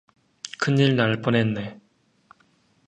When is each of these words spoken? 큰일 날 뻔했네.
큰일 0.59 0.95
날 0.95 1.21
뻔했네. 1.21 1.79